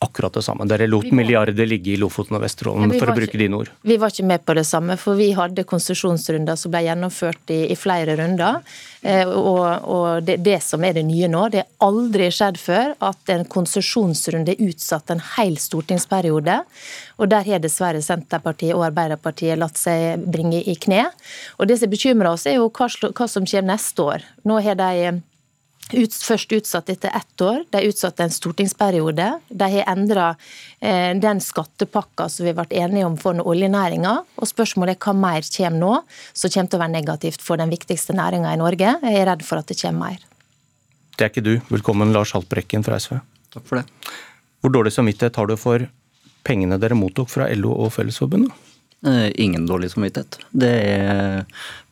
akkurat 0.04 0.34
det 0.36 0.44
samme. 0.46 0.66
Dere 0.68 0.86
lot 0.88 1.10
milliarder 1.14 1.66
ligge 1.68 1.94
i 1.94 1.98
Lofoten 2.00 2.36
og 2.38 2.44
Vesterålen, 2.44 2.92
ja, 2.92 3.00
for 3.02 3.12
å 3.12 3.16
bruke 3.16 3.40
dine 3.40 3.58
ord. 3.58 3.70
Vi 3.82 3.98
var 4.00 4.12
ikke 4.12 4.26
med 4.28 4.44
på 4.46 4.56
det 4.56 4.66
samme, 4.68 4.96
for 5.00 5.18
vi 5.18 5.30
hadde 5.36 5.66
konsesjonsrunder 5.68 6.58
som 6.60 6.74
ble 6.74 6.84
gjennomført 6.86 7.52
i, 7.54 7.60
i 7.72 7.78
flere 7.78 8.16
runder. 8.20 8.60
Eh, 9.02 9.28
og, 9.28 9.88
og 9.90 10.24
det, 10.24 10.38
det, 10.46 10.60
som 10.64 10.84
er 10.86 10.96
det 10.96 11.04
nye 11.08 11.28
nå, 11.30 11.46
det 11.52 11.64
har 11.64 11.88
aldri 11.88 12.30
skjedd 12.32 12.60
før 12.60 12.94
at 13.04 13.34
en 13.34 13.44
konsesjonsrunde 13.50 14.54
er 14.54 14.64
utsatt 14.68 15.12
en 15.12 15.22
hel 15.34 15.58
stortingsperiode. 15.60 16.60
Og 17.20 17.30
der 17.30 17.44
har 17.48 17.62
dessverre 17.62 18.02
Senterpartiet 18.04 18.74
og 18.76 18.86
Arbeiderpartiet 18.88 19.60
latt 19.60 19.78
seg 19.80 20.24
bringe 20.24 20.62
i 20.62 20.76
kne. 20.80 21.06
Og 21.58 21.68
det 21.68 21.78
som 21.82 21.92
bekymrer 21.92 22.32
oss, 22.32 22.48
er 22.48 22.58
jo 22.58 22.70
hva, 22.72 22.88
hva 22.88 23.28
som 23.30 23.46
skjer 23.48 23.66
neste 23.66 24.04
år. 24.04 24.26
Nå 24.48 24.58
har 24.64 24.80
de 24.80 25.20
ut, 25.92 26.14
først 26.14 26.52
utsatt 26.56 26.90
etter 26.92 27.12
ett 27.14 27.44
år. 27.44 27.64
De 27.70 27.80
er 27.80 27.88
utsatt 27.90 28.20
en 28.22 28.32
stortingsperiode. 28.32 29.26
De 29.48 29.68
har 29.76 29.90
endra 29.92 30.28
eh, 30.80 31.12
den 31.20 31.42
skattepakka 31.44 32.28
som 32.32 32.46
vi 32.46 32.54
vært 32.56 32.74
enige 32.76 33.08
om 33.08 33.16
for 33.20 33.38
oljenæringa. 33.44 34.14
Og 34.40 34.50
spørsmålet 34.50 34.96
er 34.96 35.02
hva 35.04 35.16
mer 35.18 35.48
kommer 35.56 35.80
nå, 35.80 35.92
som 36.32 36.54
kommer 36.54 36.72
til 36.72 36.80
å 36.80 36.84
være 36.84 36.96
negativt 36.96 37.44
for 37.44 37.60
den 37.60 37.72
viktigste 37.72 38.16
næringa 38.16 38.54
i 38.54 38.60
Norge. 38.60 38.96
Jeg 39.02 39.20
er 39.20 39.28
redd 39.30 39.44
for 39.46 39.60
at 39.60 39.70
det 39.70 39.78
kommer 39.82 40.14
mer. 40.14 40.28
Det 41.14 41.26
er 41.26 41.30
ikke 41.30 41.46
du. 41.46 41.54
Velkommen, 41.70 42.14
Lars 42.14 42.32
Haltbrekken 42.34 42.82
fra 42.86 42.98
SV. 42.98 43.20
Takk 43.54 43.68
for 43.68 43.78
det. 43.78 44.14
Hvor 44.64 44.72
dårlig 44.74 44.94
samvittighet 44.96 45.36
har 45.38 45.50
du 45.50 45.58
for 45.60 45.84
pengene 46.44 46.78
dere 46.80 46.96
mottok 46.98 47.30
fra 47.30 47.46
LO 47.54 47.74
og 47.84 47.92
Fellesforbundet? 47.94 48.52
Eh, 49.06 49.32
ingen 49.34 49.66
dårlig 49.66 49.90
samvittighet. 49.92 50.38
Det 50.56 50.70
er 50.80 51.42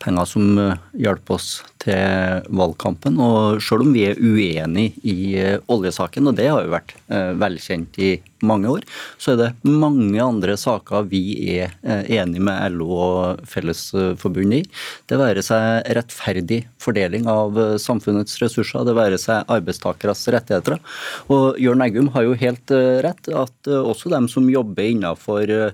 penger 0.00 0.24
som 0.30 0.46
eh, 0.58 0.78
hjelper 0.96 1.36
oss 1.36 1.48
til 1.82 2.46
valgkampen. 2.56 3.18
Og 3.20 3.58
selv 3.60 3.84
om 3.84 3.90
vi 3.92 4.06
er 4.08 4.16
uenig 4.16 4.86
i 5.04 5.34
eh, 5.36 5.58
oljesaken, 5.68 6.30
og 6.30 6.38
det 6.38 6.48
har 6.48 6.64
jo 6.64 6.72
vært 6.72 6.94
velkjent 7.12 7.98
i 8.00 8.14
mange 8.48 8.70
år, 8.72 8.86
så 9.20 9.34
er 9.34 9.40
det 9.42 9.50
mange 9.68 10.16
andre 10.24 10.54
saker 10.56 11.04
vi 11.10 11.20
er 11.52 11.74
enig 11.84 12.40
med 12.42 12.78
LO 12.78 12.88
og 12.96 13.42
Fellesforbundet 13.46 14.62
i. 14.62 14.80
Det 15.10 15.18
være 15.20 15.44
seg 15.44 15.90
rettferdig 15.98 16.62
fordeling 16.80 17.28
av 17.30 17.60
samfunnets 17.82 18.40
ressurser, 18.40 18.86
det 18.88 18.96
være 18.96 19.20
seg 19.20 19.44
arbeidstakeres 19.52 20.24
rettigheter. 20.32 20.80
Og 21.28 21.60
Jørn 21.60 21.84
Eggum 21.84 22.08
har 22.16 22.24
jo 22.26 22.38
helt 22.40 22.74
rett 23.04 23.30
at 23.36 23.70
også 23.76 24.10
dem 24.14 24.30
som 24.32 24.48
jobber 24.50 24.88
innenfor 24.88 25.52
Uh, 25.52 25.70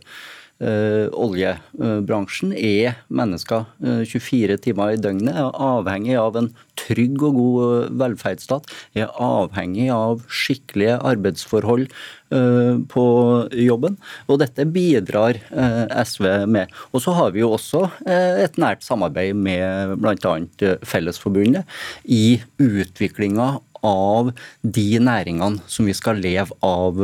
oljebransjen 0.59 2.51
er 2.57 2.97
mennesker 3.09 3.67
uh, 3.85 4.01
eh, 4.01 4.07
24 4.09 4.59
timer 4.65 4.95
i 4.95 5.01
døgnet, 5.01 5.37
er 5.37 5.53
avhengig 5.55 6.17
av 6.19 6.39
en 6.41 6.51
trygg 6.79 7.23
og 7.29 7.39
god 7.39 7.59
uh, 7.63 7.91
velferdsstat, 8.03 8.67
er 8.99 9.13
avhengig 9.23 9.89
av 9.95 10.25
skikkelige 10.27 10.99
arbeidsforhold 10.99 11.89
på 12.29 13.03
jobben. 13.57 13.95
Og 14.29 14.37
dette 14.43 14.67
bidrar 14.69 15.39
SV 16.05 16.27
med. 16.45 16.75
Og 16.93 17.01
så 17.01 17.15
har 17.17 17.31
vi 17.33 17.41
jo 17.41 17.55
også 17.57 17.87
et 18.05 18.59
nært 18.61 18.85
samarbeid 18.85 19.33
med 19.33 19.95
bl.a. 19.97 20.35
Fellesforbundet 20.85 21.65
i 22.05 22.37
utviklinga 22.61 23.47
av 23.87 24.33
de 24.63 24.87
næringene 25.03 25.63
som 25.71 25.89
vi 25.89 25.95
skal 25.97 26.21
leve 26.23 26.55
av 26.65 26.99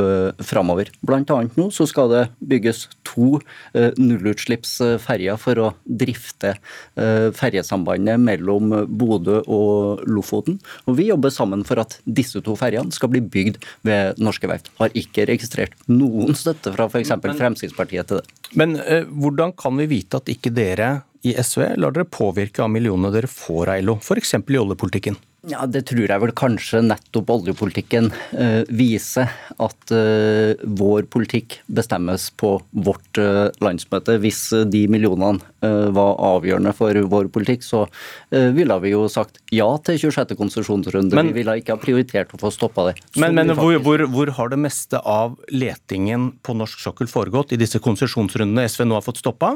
framover. 0.45 0.91
Blant 1.07 1.31
annet 1.35 1.57
nå 1.59 1.69
så 1.75 1.87
skal 1.89 2.11
det 2.13 2.25
bygges 2.45 2.87
to 3.07 3.39
nullutslippsferjer 3.75 5.39
for 5.41 5.61
å 5.61 5.71
drifte 5.85 6.55
ferjesambandet 6.95 8.21
mellom 8.23 8.73
Bodø 8.91 9.41
og 9.45 10.05
Lofoten. 10.09 10.59
Og 10.89 10.99
vi 10.99 11.09
jobber 11.11 11.33
sammen 11.35 11.65
for 11.67 11.83
at 11.83 11.99
disse 12.05 12.43
to 12.45 12.57
ferjene 12.59 12.95
skal 12.95 13.13
bli 13.13 13.23
bygd 13.23 13.61
ved 13.87 14.21
norske 14.23 14.51
verft. 14.51 14.71
Har 14.81 14.95
ikke 14.99 15.29
registrert 15.31 15.77
noen 15.91 16.37
støtte 16.39 16.75
fra 16.75 16.89
f.eks. 16.91 17.15
Fremskrittspartiet 17.25 18.11
til 18.11 18.21
det. 18.21 18.53
Men 18.59 18.79
eh, 18.83 19.07
hvordan 19.09 19.55
kan 19.59 19.77
vi 19.81 19.91
vite 19.91 20.21
at 20.21 20.31
ikke 20.33 20.53
dere 20.55 20.93
i 21.25 21.35
SV 21.41 21.75
lar 21.81 21.95
dere 21.95 22.09
påvirke 22.09 22.65
av 22.65 22.73
millionene 22.73 23.13
dere 23.15 23.31
får 23.31 23.73
av 23.73 23.87
LO, 23.87 24.01
f.eks. 24.03 24.35
i 24.35 24.61
oljepolitikken? 24.61 25.17
Ja, 25.45 25.67
Det 25.69 25.83
tror 25.91 26.09
jeg 26.09 26.21
vel 26.23 26.33
kanskje 26.37 26.81
nettopp 26.85 27.31
oljepolitikken 27.35 28.09
eh, 28.33 28.63
viser. 28.73 29.29
At 29.61 29.93
eh, 29.93 30.57
vår 30.65 31.05
politikk 31.13 31.59
bestemmes 31.69 32.31
på 32.41 32.55
vårt 32.73 33.21
eh, 33.21 33.51
landsmøte. 33.65 34.17
Hvis 34.23 34.47
de 34.71 34.87
millionene 34.89 35.53
var 35.65 36.19
avgjørende 36.21 36.75
for 36.77 36.97
vår 37.09 37.31
politikk, 37.33 37.63
så 37.65 37.87
ville 38.29 38.75
vi 38.83 38.91
jo 38.91 39.07
sagt 39.09 39.39
ja 39.55 39.65
til 39.87 39.97
26. 40.03 40.35
konsesjonsrunde. 40.37 41.17
Men, 41.17 41.31
vi 41.33 41.39
ville 41.39 41.55
ikke 41.57 41.73
ha 41.73 41.81
prioritert 41.81 42.35
å 42.37 42.41
få 42.43 42.51
stoppa 42.53 42.91
det. 42.91 42.95
Men, 43.17 43.33
men 43.39 43.55
hvor, 43.57 43.73
hvor, 43.81 44.05
hvor, 44.13 44.33
har 44.37 44.53
det 44.53 44.59
meste 44.61 45.01
av 45.01 45.39
letingen 45.49 46.35
på 46.45 46.57
norsk 46.59 46.85
sokkel 46.85 47.09
foregått 47.09 47.57
i 47.57 47.61
disse 47.61 47.81
konsesjonsrundene 47.81 48.69
SV 48.69 48.85
nå 48.91 48.99
har 48.99 49.07
fått 49.07 49.23
stoppa? 49.25 49.55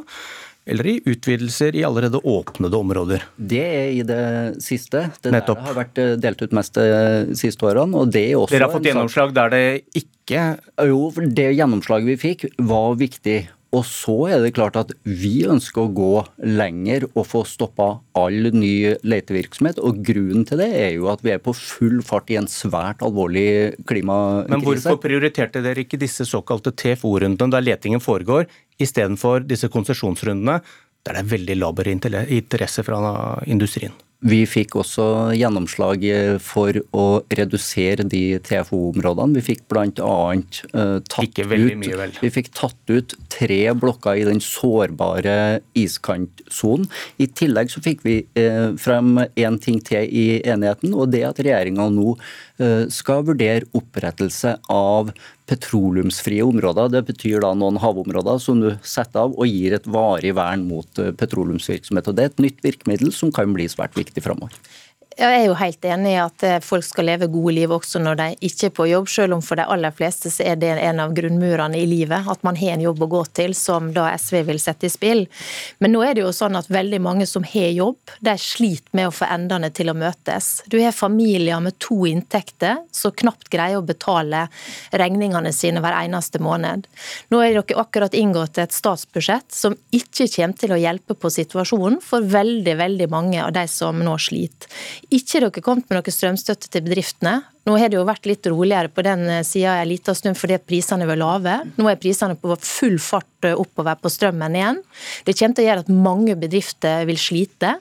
Eller 0.68 0.86
i 0.86 0.96
utvidelser 1.08 1.76
i 1.76 1.84
allerede 1.86 2.20
åpnede 2.22 2.76
områder? 2.76 3.24
Det 3.36 3.64
er 3.64 3.90
i 3.96 4.02
det 4.06 4.22
siste. 4.64 5.08
Det 5.22 5.32
Nettopp. 5.34 5.64
har 5.64 5.76
vært 5.78 6.00
eh, 6.02 6.14
delt 6.20 6.42
ut 6.44 6.56
mest 6.56 6.76
de 6.78 6.86
eh, 6.86 7.34
siste 7.38 7.66
årene. 7.66 7.96
og 7.96 8.12
det 8.12 8.24
er 8.30 8.38
også... 8.38 8.54
Dere 8.54 8.68
har 8.68 8.76
fått 8.76 8.90
gjennomslag 8.90 9.36
der 9.36 9.54
det 9.54 9.66
ikke 9.96 10.16
Jo, 10.84 11.06
for 11.14 11.24
det 11.24 11.46
gjennomslaget 11.56 12.10
vi 12.10 12.18
fikk 12.20 12.50
var 12.68 12.98
viktig. 13.00 13.38
Og 13.76 13.84
så 13.84 14.14
er 14.32 14.40
det 14.40 14.54
klart 14.56 14.78
at 14.80 14.94
vi 15.04 15.42
ønsker 15.48 15.82
å 15.82 15.90
gå 15.92 16.12
lenger 16.40 17.04
og 17.10 17.26
få 17.28 17.42
stoppa 17.48 17.88
all 18.16 18.48
ny 18.54 18.94
letevirksomhet. 19.04 19.80
Og 19.84 20.00
grunnen 20.06 20.46
til 20.48 20.62
det 20.62 20.68
er 20.72 20.94
jo 20.94 21.10
at 21.12 21.24
vi 21.24 21.34
er 21.34 21.42
på 21.44 21.52
full 21.56 22.00
fart 22.06 22.32
i 22.32 22.38
en 22.40 22.48
svært 22.48 23.04
alvorlig 23.04 23.76
klimakrise. 23.88 24.48
Men 24.54 24.64
hvorfor 24.64 25.00
prioriterte 25.02 25.64
dere 25.64 25.84
ikke 25.84 26.00
disse 26.00 26.24
såkalte 26.28 26.72
TFO-rundene 26.80 27.52
der 27.52 27.66
letingen 27.66 28.04
foregår, 28.04 28.48
istedenfor 28.78 29.46
disse 29.48 29.70
konsesjonsrundene 29.72 30.60
der 31.06 31.14
det 31.14 31.22
er 31.22 31.30
veldig 31.30 31.56
laber 31.56 31.88
interesse 31.88 32.82
fra 32.84 32.98
industrien? 33.46 33.94
Vi 34.26 34.40
fikk 34.50 34.74
også 34.80 35.04
gjennomslag 35.38 36.02
for 36.42 36.74
å 36.90 37.04
redusere 37.30 38.02
de 38.02 38.40
TFO-områdene. 38.42 39.38
Vi 39.38 39.44
fikk 39.52 39.62
bl.a. 39.70 40.16
Uh, 40.74 40.98
tatt 41.06 41.38
mye, 41.46 42.08
Vi 42.18 42.30
fikk 42.34 42.50
tatt 42.58 42.90
ut 42.90 43.14
tre 43.30 43.60
blokker 43.78 44.18
i 44.18 44.26
den 44.26 44.42
sårbare 44.42 45.60
iskantsonen. 45.78 46.90
I 47.22 47.30
tillegg 47.30 47.70
så 47.70 47.84
fikk 47.84 48.02
vi 48.08 48.18
uh, 48.40 48.74
frem 48.74 49.22
én 49.38 49.62
ting 49.62 49.78
til 49.86 50.10
i 50.10 50.42
enigheten, 50.42 50.98
og 50.98 51.14
det 51.14 51.22
at 51.30 51.38
regjeringa 51.38 51.86
nå 51.94 52.16
uh, 52.18 52.84
skal 52.90 53.22
vurdere 53.30 53.70
opprettelse 53.78 54.58
av 54.66 55.14
petroleumsfrie 55.48 56.44
områder. 56.44 56.90
Det 56.92 57.02
betyr 57.08 57.42
da 57.42 57.52
noen 57.56 57.78
havområder 57.80 58.40
som 58.42 58.60
du 58.62 58.68
setter 58.86 59.24
av 59.24 59.34
og 59.34 59.48
gir 59.48 59.76
et 59.76 59.88
varig 59.88 60.34
vern 60.36 60.66
mot 60.68 61.00
eh, 61.00 61.12
petroleumsvirksomhet. 61.16 62.10
Og 62.10 62.18
Det 62.18 62.24
er 62.24 62.32
et 62.32 62.44
nytt 62.44 62.64
virkemiddel 62.64 63.12
som 63.14 63.32
kan 63.34 63.54
bli 63.56 63.68
svært 63.70 63.96
viktig 63.98 64.07
framover. 64.20 64.52
Jeg 65.18 65.34
er 65.34 65.48
jo 65.48 65.54
helt 65.58 65.82
enig 65.82 66.12
i 66.12 66.18
at 66.22 66.42
eh, 66.46 66.60
folk 66.62 66.84
skal 66.86 67.08
leve 67.08 67.26
gode 67.32 67.56
liv 67.56 67.72
også 67.74 67.98
når 67.98 68.18
de 68.20 68.26
ikke 68.46 68.68
er 68.68 68.74
på 68.76 68.84
jobb, 68.86 69.08
selv 69.10 69.34
om 69.34 69.40
for 69.42 69.58
de 69.58 69.64
aller 69.66 69.90
fleste 69.90 70.30
så 70.30 70.44
er 70.46 70.58
det 70.62 70.68
en 70.78 71.00
av 71.02 71.14
grunnmurene 71.16 71.74
i 71.74 71.88
livet. 71.90 72.28
At 72.30 72.44
man 72.46 72.54
har 72.60 72.76
en 72.76 72.84
jobb 72.84 73.02
å 73.02 73.08
gå 73.10 73.22
til, 73.34 73.56
som 73.58 73.88
da 73.96 74.12
SV 74.14 74.44
vil 74.46 74.60
sette 74.62 74.86
i 74.86 74.92
spill. 74.94 75.24
Men 75.82 75.90
nå 75.96 76.04
er 76.06 76.14
det 76.14 76.22
jo 76.22 76.30
sånn 76.36 76.54
at 76.60 76.70
veldig 76.70 77.00
mange 77.02 77.26
som 77.26 77.42
har 77.42 77.72
jobb, 77.74 78.12
de 78.22 78.34
sliter 78.38 78.94
med 78.94 79.08
å 79.10 79.16
få 79.16 79.26
endene 79.26 79.72
til 79.74 79.90
å 79.90 79.96
møtes. 79.98 80.52
Du 80.70 80.78
har 80.78 80.94
familier 80.94 81.58
med 81.66 81.80
to 81.82 81.98
inntekter 82.06 82.84
som 82.94 83.16
knapt 83.18 83.50
greier 83.50 83.82
å 83.82 83.88
betale 83.88 84.44
regningene 85.02 85.50
sine 85.50 85.82
hver 85.82 85.98
eneste 85.98 86.38
måned. 86.38 86.86
Nå 87.34 87.42
er 87.42 87.58
dere 87.58 87.80
akkurat 87.82 88.14
inngått 88.14 88.62
et 88.62 88.76
statsbudsjett 88.76 89.50
som 89.50 89.74
ikke 89.90 90.30
kommer 90.36 90.62
til 90.62 90.78
å 90.78 90.80
hjelpe 90.84 91.18
på 91.18 91.34
situasjonen 91.40 91.98
for 92.06 92.22
veldig, 92.38 92.78
veldig 92.84 93.10
mange 93.10 93.42
av 93.42 93.50
de 93.58 93.66
som 93.66 93.98
nå 93.98 94.14
sliter. 94.22 94.70
Ikke 95.08 95.40
dere 95.40 95.64
kommet 95.64 95.88
med 95.88 95.96
noe 95.96 96.12
strømstøtte 96.12 96.68
til 96.68 96.84
bedriftene. 96.84 97.38
Nå 97.68 97.74
har 97.76 97.90
det 97.92 97.98
jo 97.98 98.06
vært 98.08 98.24
litt 98.24 98.46
roligere 98.48 98.88
på 98.88 99.02
den 99.04 99.26
eh, 99.28 99.44
sida 99.44 99.74
en 99.82 99.90
liten 99.90 100.16
stund 100.16 100.38
fordi 100.40 100.56
prisene 100.64 101.04
var 101.08 101.18
lave. 101.20 101.56
Nå 101.76 101.88
er 101.90 101.98
prisene 102.00 102.38
på 102.40 102.56
full 102.64 102.96
fart 103.02 103.44
eh, 103.44 103.52
oppover 103.52 103.98
på 104.00 104.08
strømmen 104.08 104.56
igjen. 104.56 104.78
Det 105.26 105.34
kommer 105.36 105.58
til 105.58 105.66
å 105.66 105.68
gjøre 105.68 105.84
at 105.84 105.90
mange 105.92 106.36
bedrifter 106.40 107.04
vil 107.08 107.18
slite, 107.20 107.74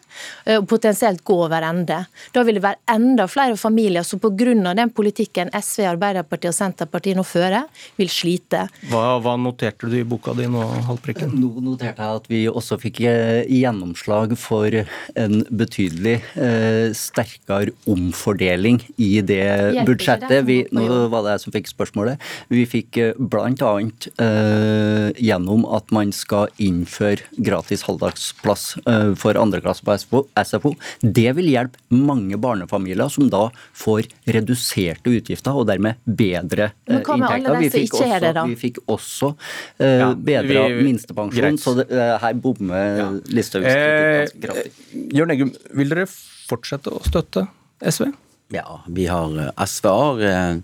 eh, 0.44 0.58
og 0.58 0.68
potensielt 0.68 1.24
gå 1.24 1.38
over 1.46 1.64
ende. 1.70 2.02
Da 2.36 2.44
vil 2.44 2.60
det 2.60 2.66
være 2.66 2.82
enda 2.98 3.30
flere 3.32 3.56
familier 3.60 4.04
som 4.04 4.20
pga. 4.20 4.36
den 4.76 4.92
politikken 4.92 5.54
SV, 5.56 5.86
Arbeiderpartiet 5.94 6.52
og 6.52 6.58
Senterpartiet 6.58 7.16
nå 7.16 7.24
fører, 7.24 7.64
vil 7.96 8.12
slite. 8.12 8.68
Hva, 8.92 9.22
hva 9.24 9.38
noterte 9.40 9.88
du 9.88 9.96
i 10.02 10.04
boka 10.04 10.36
di 10.36 10.50
nå, 10.52 10.66
Haltbrekken? 10.90 11.32
Nå 11.40 11.64
noterte 11.64 12.04
jeg 12.04 12.22
at 12.22 12.30
vi 12.32 12.44
også 12.52 12.76
fikk 12.82 13.00
gjennomslag 13.08 14.36
for 14.40 14.84
en 15.16 15.40
betydelig 15.48 16.20
eh, 16.36 16.92
sterkere 16.98 17.72
omfordeling 17.88 18.84
i 19.00 19.22
det 19.24 19.77
budsjettet 19.86 20.46
vi, 20.48 20.58
Nå 20.74 20.86
var 21.12 21.26
det 21.26 21.36
jeg 21.36 21.44
som 21.46 21.56
fikk 21.56 21.70
spørsmålet. 21.72 22.24
Vi 22.54 22.64
fikk 22.70 23.00
eh, 23.02 23.18
bl.a. 23.18 23.74
Uh, 24.18 25.10
gjennom 25.22 25.66
at 25.76 25.92
man 25.96 26.12
skal 26.16 26.52
innføre 26.62 27.26
gratis 27.44 27.86
halvdagsplass 27.88 28.66
uh, 28.88 29.14
for 29.20 29.38
andreklasse 29.40 29.86
på 29.86 30.24
SFO. 30.42 30.74
Det 31.02 31.30
vil 31.38 31.52
hjelpe 31.52 31.80
mange 31.94 32.40
barnefamilier 32.42 33.12
som 33.14 33.30
da 33.32 33.48
får 33.78 34.10
reduserte 34.34 35.14
utgifter 35.14 35.58
og 35.58 35.68
dermed 35.70 36.00
bedre 36.06 36.72
uh, 36.90 37.00
inntekter. 37.00 37.60
Vi 37.62 37.72
fikk, 37.74 37.98
også, 38.00 38.44
vi 38.48 38.60
fikk 38.60 38.82
også 38.86 39.34
uh, 39.34 39.86
ja, 39.86 40.12
bedra 40.14 40.68
minstepensjon, 40.78 41.42
greit. 41.42 41.64
så 41.64 41.76
det, 41.80 41.90
her 42.24 42.38
bommer 42.42 43.02
ja. 43.02 43.10
Listhaugs 43.34 43.68
kritikk 43.68 44.18
ganske 44.22 44.46
kraftig. 44.46 44.72
Jørn 45.18 45.36
Eggum, 45.36 45.54
vil 45.78 45.92
dere 45.94 46.08
fortsette 46.48 46.94
å 46.94 47.04
støtte 47.06 47.48
SV? 47.84 48.10
Ja, 48.54 48.82
vi 48.88 49.08
har 49.12 49.52
SVR 49.66 50.22
SV 50.22 50.24
eh, 50.24 50.56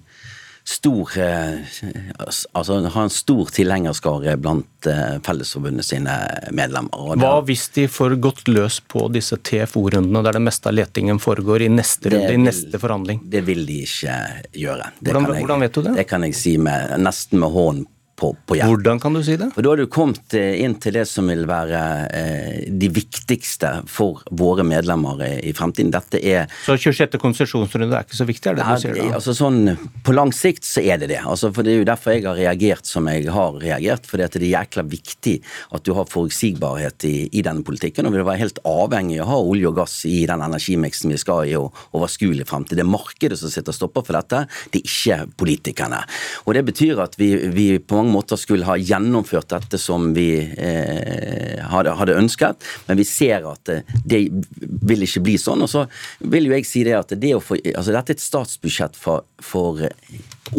stor 0.63 1.09
eh, 1.19 1.59
altså 2.53 2.77
har 2.79 3.03
en 3.03 3.09
stor 3.11 3.49
tilhengerskare 3.51 4.37
blant 4.39 4.87
Fellesforbundet 5.23 5.85
sine 5.87 6.13
medlemmer. 6.55 7.15
Hva 7.19 7.33
hvis 7.47 7.65
de 7.75 7.85
får 7.91 8.15
gått 8.23 8.47
løs 8.47 8.79
på 8.91 9.09
disse 9.11 9.35
TFO-rundene, 9.35 10.23
der 10.23 10.37
det 10.37 10.43
meste 10.43 10.71
av 10.71 10.77
letingen 10.77 11.19
foregår 11.23 11.65
i 11.67 11.69
neste 11.71 12.11
runde, 12.11 12.31
vil, 12.31 12.39
i 12.39 12.45
neste 12.47 12.79
forhandling? 12.79 13.21
Det 13.31 13.43
vil 13.47 13.65
de 13.67 13.81
ikke 13.83 14.17
gjøre. 14.63 14.89
Hvordan, 14.99 15.27
jeg, 15.27 15.43
hvordan, 15.43 15.65
vet 15.67 15.75
du 15.75 15.81
det? 15.87 15.95
Det 15.99 16.07
kan 16.07 16.27
jeg 16.27 16.39
si 16.39 16.55
med, 16.59 16.95
nesten 17.03 17.43
med 17.43 17.55
hånden 17.55 17.87
på, 18.15 18.29
på 18.46 18.58
hjelp. 18.58 18.70
Hvordan 18.70 19.00
kan 19.01 19.15
du 19.17 19.22
si 19.25 19.36
det? 19.39 19.50
For 19.55 19.65
Da 19.65 19.74
har 19.74 19.82
du 19.82 19.88
kommet 19.91 20.36
eh, 20.38 20.60
inn 20.63 20.75
til 20.82 20.96
det 20.96 21.05
som 21.10 21.27
vil 21.32 21.46
være 21.50 21.82
eh, 22.13 22.60
de 22.70 22.89
viktigste 22.93 23.72
for 23.89 24.22
våre 24.32 24.65
medlemmer 24.67 25.24
i 25.24 25.53
fremtiden. 25.55 25.91
Dette 25.93 26.22
er 26.22 26.51
Så 26.65 26.77
26. 26.77 27.17
konsesjonsrunde 27.22 27.89
er 27.98 28.05
ikke 28.05 28.20
så 28.20 28.27
viktig, 28.29 28.51
er 28.51 28.60
det 28.60 28.67
det 28.67 28.77
du 28.77 28.84
sier 28.86 29.00
da? 29.00 29.08
Altså 29.17 29.36
sånn, 29.38 29.62
på 30.05 30.15
lang 30.15 30.34
sikt 30.36 30.67
så 30.67 30.84
er 30.84 31.01
det 31.01 31.10
det. 31.13 31.22
Altså, 31.24 31.51
for 31.53 31.65
Det 31.65 31.74
er 31.74 31.82
jo 31.82 31.89
derfor 31.89 32.15
jeg 32.15 32.27
har 32.27 32.39
reagert 32.39 32.89
som 32.89 33.10
jeg 33.10 33.27
har 33.34 33.60
reagert. 33.63 34.05
fordi 34.10 34.29
det 34.34 34.41
er 34.43 34.53
jækla 34.53 34.86
viktig 34.89 35.36
at 35.74 35.84
du 35.84 35.93
har 35.98 36.10
forutsigbarhet 36.10 37.08
i, 37.10 37.15
i 37.32 37.41
denne 37.46 37.65
politikken. 37.65 38.05
Og 38.05 38.13
vi 38.13 38.22
vil 38.22 38.29
være 38.29 38.43
helt 38.43 38.62
avhengig 38.67 39.20
av 39.22 39.27
å 39.27 39.32
ha 39.32 39.41
olje 39.41 39.72
og 39.72 39.77
gass 39.82 39.98
i 40.10 40.25
den 40.29 40.43
energimiksen 40.46 41.13
vi 41.13 41.20
skal 41.22 41.50
i 41.50 41.58
og 41.58 41.74
overskuelig 41.96 42.48
fremtid. 42.50 42.77
Det 42.77 42.86
er 42.86 42.91
markedet 42.93 43.39
som 43.39 43.51
sitter 43.51 43.74
og 43.74 43.79
stopper 43.79 44.05
for 44.05 44.20
dette, 44.20 44.46
det 44.74 44.84
er 44.84 44.89
ikke 44.93 45.20
politikerne. 45.39 46.03
Og 46.46 46.53
Det 46.53 46.65
betyr 46.67 47.00
at 47.01 47.17
vi, 47.17 47.34
vi 47.50 47.67
på 47.79 48.02
mange 48.03 48.13
måter 48.13 48.39
skulle 48.39 48.67
ha 48.67 48.75
gjennomført 48.77 49.50
dette 49.53 49.79
som 49.81 50.12
vi 50.15 50.27
eh, 50.41 51.63
hadde, 51.72 51.95
hadde, 52.00 52.17
ønsket, 52.19 52.63
men 52.88 53.00
vi 53.00 53.07
ser 53.07 53.48
at 53.50 53.63
det, 53.65 53.81
eh, 53.83 54.00
det 54.03 54.22
vil 54.83 55.05
ikke 55.05 55.24
bli 55.24 55.38
sånn. 55.39 55.63
Og 55.63 55.72
så 55.72 55.86
vil 56.19 56.50
jo 56.50 56.55
jeg 56.57 56.67
si 56.67 56.83
det 56.86 56.98
at 56.98 57.15
det 57.19 57.33
få, 57.43 57.57
altså 57.74 57.95
dette 57.95 58.13
er 58.13 58.19
et 58.19 58.24
statsbudsjett 58.24 59.00
for, 59.00 59.25
for 59.41 59.81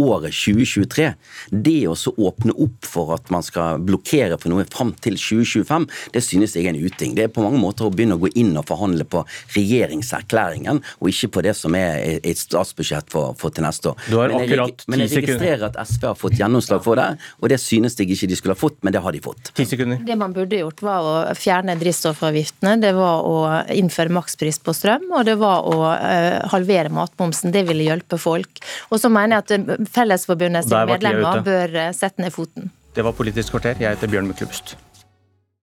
året 0.00 0.34
2023. 0.34 1.10
Det 1.50 1.80
å 1.88 1.96
så 1.98 2.12
åpne 2.16 2.54
opp 2.64 2.88
for 2.88 3.14
at 3.16 3.30
man 3.34 3.44
skal 3.44 3.82
blokkere 3.84 4.38
for 4.40 4.52
noe 4.52 4.66
fram 4.70 4.92
til 5.04 5.18
2025, 5.20 5.86
det 6.14 6.22
synes 6.24 6.56
jeg 6.56 6.66
er 6.66 6.74
en 6.74 6.80
uting. 6.80 7.14
Det 7.16 7.26
er 7.26 7.32
på 7.32 7.44
mange 7.44 7.60
måter 7.62 7.88
å 7.88 7.92
begynne 7.94 8.18
å 8.18 8.22
gå 8.22 8.30
inn 8.40 8.54
og 8.58 8.66
forhandle 8.68 9.06
på 9.08 9.24
regjeringserklæringen, 9.56 10.82
og 11.00 11.10
ikke 11.10 11.32
på 11.36 11.44
det 11.46 11.54
som 11.58 11.76
er 11.78 12.20
et 12.20 12.40
statsbudsjett 12.40 13.10
for, 13.12 13.36
for 13.38 13.54
til 13.54 13.66
neste 13.66 13.92
år. 13.92 14.00
Men 14.34 14.48
jeg, 14.48 14.76
men 14.90 15.04
jeg 15.04 15.12
registrerer 15.20 15.66
at 15.70 15.78
SV 15.84 16.08
har 16.10 16.18
fått 16.18 16.38
gjennomslag 16.40 16.84
for 16.84 17.00
det, 17.00 17.08
og 17.40 17.52
det 17.52 17.60
synes 17.62 17.98
jeg 17.98 18.10
ikke 18.10 18.30
de 18.30 18.38
skulle 18.38 18.56
ha 18.56 18.60
fått, 18.60 18.80
men 18.84 18.94
det 18.94 19.02
har 19.04 19.14
de 19.14 19.22
fått. 19.24 19.52
Det 19.54 20.18
man 20.20 20.34
burde 20.36 20.60
gjort, 20.60 20.82
var 20.84 21.08
å 21.08 21.16
fjerne 21.38 21.76
drivstoffavgiftene, 21.80 22.76
det 22.82 22.94
var 22.96 23.24
å 23.28 23.36
innføre 23.74 24.12
makspris 24.14 24.60
på 24.64 24.74
strøm, 24.76 25.06
og 25.14 25.26
det 25.28 25.36
var 25.40 25.68
å 25.68 25.78
uh, 25.84 26.40
halvere 26.52 26.92
matmomsen. 26.94 27.52
Det 27.54 27.64
ville 27.68 27.86
hjelpe 27.86 28.18
folk. 28.20 28.62
Og 28.90 29.00
så 29.00 29.10
mener 29.12 29.40
jeg 29.40 29.44
at 29.44 29.83
Fellesforbundets 29.90 30.70
medlemmer 30.70 31.44
bør 31.46 31.78
eh, 31.86 31.92
sette 31.96 32.22
ned 32.24 32.34
foten. 32.34 32.70
Det 32.94 33.04
var 33.04 33.16
Politisk 33.16 33.56
kvarter. 33.56 33.80
Jeg 33.80 33.96
heter 33.96 34.10
Bjørn 34.10 34.28
Myklebust. 34.30 34.76